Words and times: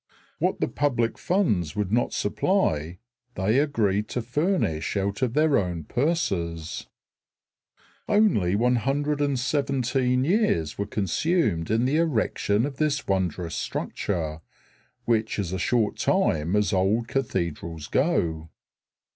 What 0.39 0.59
the 0.59 0.67
public 0.67 1.19
funds 1.19 1.75
would 1.75 1.91
not 1.91 2.11
supply 2.11 2.97
they 3.35 3.59
agreed 3.59 4.07
to 4.07 4.23
furnish 4.23 4.97
out 4.97 5.21
of 5.21 5.35
their 5.35 5.59
own 5.59 5.83
purses. 5.83 6.87
Only 8.09 8.55
117 8.55 10.25
years 10.25 10.75
were 10.79 10.87
consumed 10.87 11.69
in 11.69 11.85
the 11.85 11.97
erection 11.97 12.65
of 12.65 12.77
this 12.77 13.05
wondrous 13.07 13.53
structure, 13.53 14.41
which 15.05 15.37
is 15.37 15.53
a 15.53 15.59
short 15.59 15.97
time 15.99 16.55
as 16.55 16.73
old 16.73 17.07
cathedrals 17.07 17.85
go. 17.85 18.49